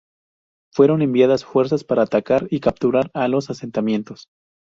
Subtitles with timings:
[0.73, 4.29] Fueron enviadas fuerzas para atacar y capturar los asentamientos.